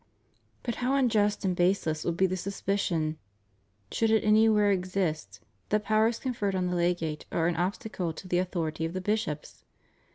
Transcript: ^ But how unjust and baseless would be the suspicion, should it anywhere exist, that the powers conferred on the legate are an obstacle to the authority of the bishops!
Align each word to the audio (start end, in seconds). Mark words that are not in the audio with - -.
^ 0.01 0.03
But 0.63 0.77
how 0.77 0.95
unjust 0.95 1.45
and 1.45 1.55
baseless 1.55 2.03
would 2.03 2.17
be 2.17 2.25
the 2.25 2.35
suspicion, 2.35 3.19
should 3.91 4.09
it 4.09 4.23
anywhere 4.23 4.71
exist, 4.71 5.41
that 5.69 5.83
the 5.83 5.85
powers 5.85 6.17
conferred 6.17 6.55
on 6.55 6.65
the 6.65 6.75
legate 6.75 7.27
are 7.31 7.45
an 7.45 7.55
obstacle 7.55 8.11
to 8.13 8.27
the 8.27 8.39
authority 8.39 8.83
of 8.83 8.93
the 8.93 9.01
bishops! 9.01 9.63